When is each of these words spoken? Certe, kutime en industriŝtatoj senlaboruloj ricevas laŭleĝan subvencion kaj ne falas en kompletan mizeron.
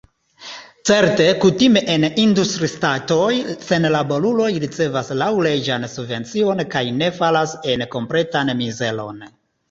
Certe, 0.89 1.25
kutime 1.41 1.81
en 1.95 2.05
industriŝtatoj 2.21 3.27
senlaboruloj 3.65 4.47
ricevas 4.63 5.11
laŭleĝan 5.23 5.85
subvencion 5.97 6.63
kaj 6.77 6.83
ne 7.03 7.11
falas 7.19 7.53
en 7.75 7.85
kompletan 7.97 8.51
mizeron. 8.63 9.21